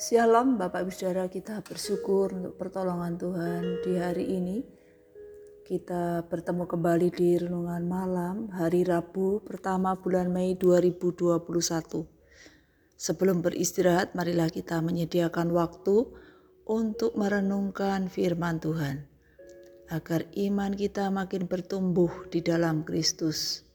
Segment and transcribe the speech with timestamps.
[0.00, 4.64] Shalom Bapak Ibu Saudara kita bersyukur untuk pertolongan Tuhan di hari ini.
[5.60, 11.44] Kita bertemu kembali di renungan malam hari Rabu pertama bulan Mei 2021.
[12.96, 16.08] Sebelum beristirahat marilah kita menyediakan waktu
[16.64, 19.04] untuk merenungkan firman Tuhan
[19.92, 23.68] agar iman kita makin bertumbuh di dalam Kristus.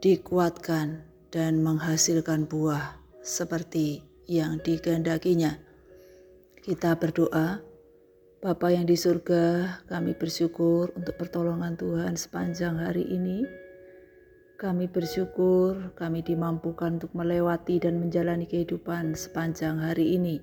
[0.00, 5.58] Dikuatkan dan menghasilkan buah seperti yang dikehendakinya.
[6.62, 7.66] Kita berdoa,
[8.38, 13.42] Bapa yang di surga, kami bersyukur untuk pertolongan Tuhan sepanjang hari ini.
[14.54, 20.38] Kami bersyukur kami dimampukan untuk melewati dan menjalani kehidupan sepanjang hari ini.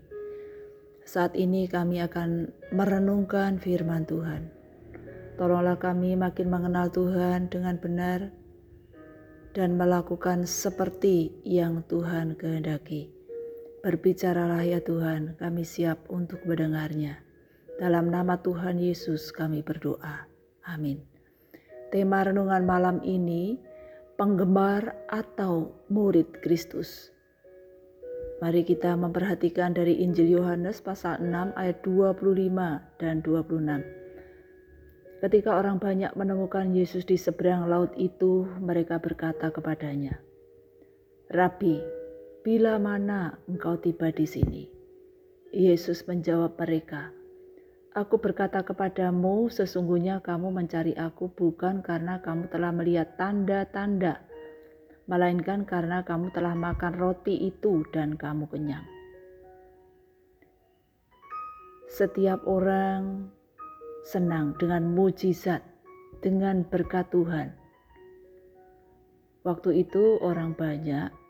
[1.08, 4.52] Saat ini kami akan merenungkan firman Tuhan.
[5.40, 8.36] Tolonglah kami makin mengenal Tuhan dengan benar
[9.56, 13.17] dan melakukan seperti yang Tuhan kehendaki.
[13.88, 17.24] Berbicaralah ya Tuhan, kami siap untuk mendengarnya.
[17.80, 20.28] Dalam nama Tuhan Yesus kami berdoa.
[20.68, 21.00] Amin.
[21.88, 23.56] Tema renungan malam ini,
[24.20, 27.16] penggemar atau murid Kristus.
[28.44, 33.88] Mari kita memperhatikan dari Injil Yohanes pasal 6 ayat 25 dan 26.
[35.24, 40.20] Ketika orang banyak menemukan Yesus di seberang laut itu, mereka berkata kepadanya,
[41.32, 41.97] "Rabi,
[42.48, 44.64] bila mana engkau tiba di sini?
[45.52, 47.12] Yesus menjawab mereka,
[47.92, 54.24] Aku berkata kepadamu, sesungguhnya kamu mencari aku bukan karena kamu telah melihat tanda-tanda,
[55.12, 58.88] melainkan karena kamu telah makan roti itu dan kamu kenyang.
[61.92, 63.28] Setiap orang
[64.08, 65.68] senang dengan mujizat,
[66.24, 67.52] dengan berkat Tuhan.
[69.44, 71.27] Waktu itu orang banyak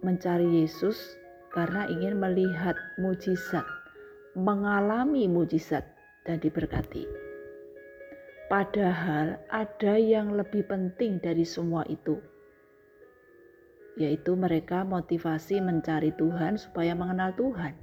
[0.00, 1.16] mencari Yesus
[1.50, 3.66] karena ingin melihat mujizat,
[4.38, 5.82] mengalami mujizat
[6.24, 7.04] dan diberkati.
[8.50, 12.18] Padahal ada yang lebih penting dari semua itu,
[13.94, 17.78] yaitu mereka motivasi mencari Tuhan supaya mengenal Tuhan,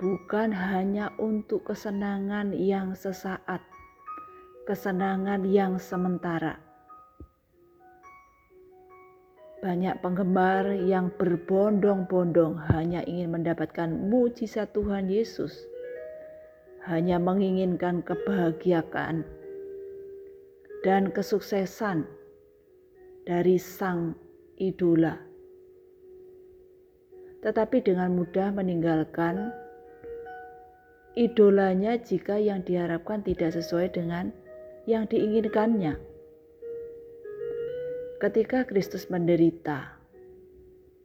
[0.00, 3.60] bukan hanya untuk kesenangan yang sesaat,
[4.64, 6.71] kesenangan yang sementara
[9.62, 15.54] banyak penggemar yang berbondong-bondong hanya ingin mendapatkan mujizat Tuhan Yesus,
[16.82, 19.22] hanya menginginkan kebahagiaan
[20.82, 22.10] dan kesuksesan
[23.22, 24.18] dari sang
[24.58, 25.14] idola.
[27.46, 29.54] Tetapi dengan mudah meninggalkan
[31.14, 34.34] idolanya jika yang diharapkan tidak sesuai dengan
[34.90, 36.11] yang diinginkannya.
[38.22, 39.98] Ketika Kristus menderita,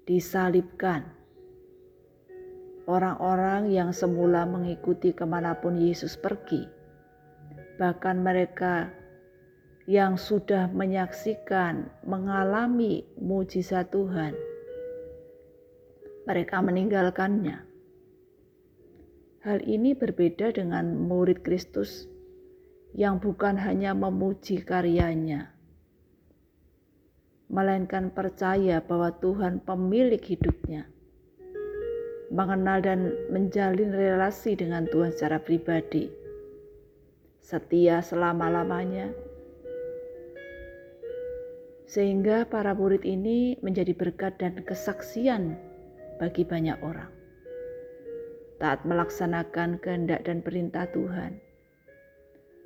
[0.05, 1.01] disalibkan,
[2.85, 6.69] orang-orang yang semula mengikuti ke mana pun Yesus pergi,
[7.81, 8.93] bahkan mereka
[9.89, 14.37] yang sudah menyaksikan, mengalami mujizat Tuhan,
[16.29, 17.65] mereka meninggalkannya.
[19.41, 22.05] Hal ini berbeda dengan murid Kristus
[22.93, 25.56] yang bukan hanya memuji karyanya,
[27.47, 30.87] melainkan percaya bahwa Tuhan pemilik hidupnya.
[32.27, 36.11] Mengenal dan menjalin relasi dengan Tuhan secara pribadi.
[37.39, 39.15] Setia selama-lamanya.
[41.87, 45.55] Sehingga para murid ini menjadi berkat dan kesaksian
[46.19, 47.07] bagi banyak orang.
[48.59, 51.39] Taat melaksanakan kehendak dan perintah Tuhan.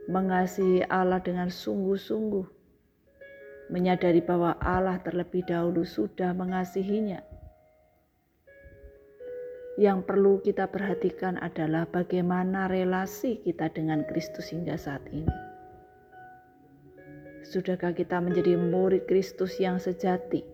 [0.09, 2.60] Mengasihi Allah dengan sungguh-sungguh
[3.71, 7.23] menyadari bahwa Allah terlebih dahulu sudah mengasihinya.
[9.79, 15.31] Yang perlu kita perhatikan adalah bagaimana relasi kita dengan Kristus hingga saat ini.
[17.41, 20.45] Sudahkah kita menjadi murid Kristus yang sejati?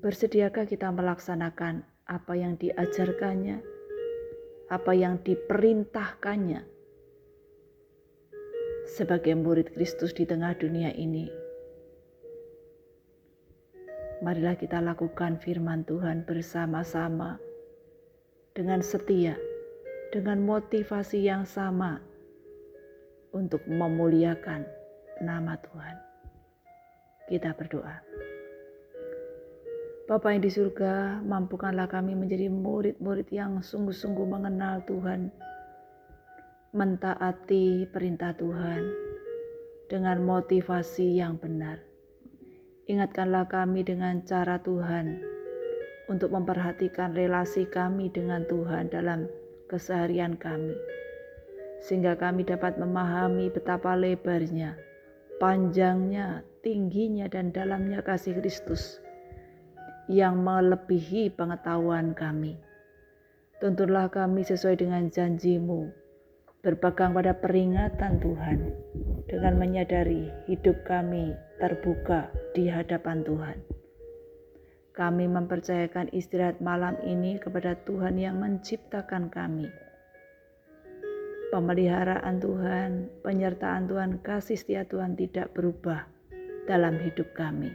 [0.00, 3.60] Bersediakah kita melaksanakan apa yang diajarkannya,
[4.70, 6.71] apa yang diperintahkannya?
[8.92, 11.32] Sebagai murid Kristus di tengah dunia ini.
[14.20, 17.40] Marilah kita lakukan firman Tuhan bersama-sama
[18.52, 19.34] dengan setia,
[20.12, 22.04] dengan motivasi yang sama
[23.32, 24.68] untuk memuliakan
[25.24, 25.96] nama Tuhan.
[27.32, 27.96] Kita berdoa.
[30.04, 35.32] Bapa yang di surga, mampukanlah kami menjadi murid-murid yang sungguh-sungguh mengenal Tuhan
[36.72, 38.80] mentaati perintah Tuhan
[39.92, 41.84] dengan motivasi yang benar.
[42.88, 45.20] Ingatkanlah kami dengan cara Tuhan
[46.08, 49.28] untuk memperhatikan relasi kami dengan Tuhan dalam
[49.68, 50.72] keseharian kami,
[51.84, 54.72] sehingga kami dapat memahami betapa lebarnya,
[55.36, 58.96] panjangnya, tingginya, dan dalamnya kasih Kristus
[60.08, 62.56] yang melebihi pengetahuan kami.
[63.60, 66.01] Tuntunlah kami sesuai dengan janjimu,
[66.62, 68.70] berpegang pada peringatan Tuhan,
[69.26, 73.58] dengan menyadari hidup kami terbuka di hadapan Tuhan.
[74.94, 79.66] Kami mempercayakan istirahat malam ini kepada Tuhan yang menciptakan kami.
[81.50, 86.06] Pemeliharaan Tuhan, penyertaan Tuhan, kasih setia Tuhan tidak berubah
[86.70, 87.74] dalam hidup kami.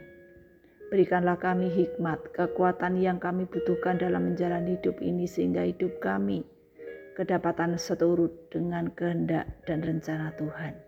[0.88, 6.40] Berikanlah kami hikmat, kekuatan yang kami butuhkan dalam menjalani hidup ini sehingga hidup kami
[7.18, 10.78] kedapatan seturut dengan kehendak dan rencana Tuhan.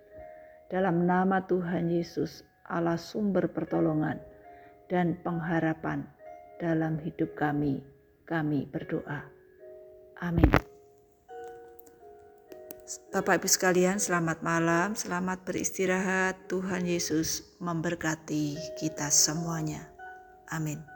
[0.70, 4.22] Dalam nama Tuhan Yesus, Allah sumber pertolongan
[4.86, 6.06] dan pengharapan
[6.62, 7.82] dalam hidup kami.
[8.30, 9.26] Kami berdoa.
[10.22, 10.46] Amin.
[13.10, 16.46] Bapak Ibu sekalian, selamat malam, selamat beristirahat.
[16.46, 19.90] Tuhan Yesus memberkati kita semuanya.
[20.46, 20.89] Amin.